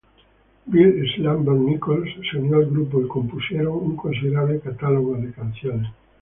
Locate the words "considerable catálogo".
3.95-5.15